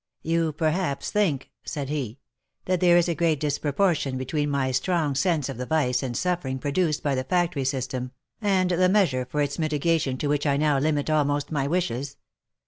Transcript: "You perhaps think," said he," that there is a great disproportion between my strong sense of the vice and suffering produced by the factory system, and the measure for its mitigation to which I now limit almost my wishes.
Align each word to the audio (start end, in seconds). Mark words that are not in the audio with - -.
"You 0.33 0.51
perhaps 0.53 1.11
think," 1.11 1.51
said 1.63 1.89
he," 1.89 2.17
that 2.65 2.79
there 2.79 2.97
is 2.97 3.07
a 3.07 3.13
great 3.13 3.39
disproportion 3.39 4.17
between 4.17 4.49
my 4.49 4.71
strong 4.71 5.13
sense 5.13 5.47
of 5.47 5.57
the 5.57 5.65
vice 5.67 6.01
and 6.01 6.17
suffering 6.17 6.57
produced 6.57 7.03
by 7.03 7.13
the 7.13 7.23
factory 7.23 7.65
system, 7.65 8.09
and 8.41 8.71
the 8.71 8.89
measure 8.89 9.27
for 9.29 9.43
its 9.43 9.59
mitigation 9.59 10.17
to 10.17 10.27
which 10.27 10.47
I 10.47 10.57
now 10.57 10.79
limit 10.79 11.11
almost 11.11 11.51
my 11.51 11.67
wishes. 11.67 12.17